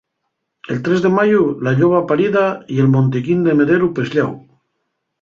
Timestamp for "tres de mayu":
0.87-1.43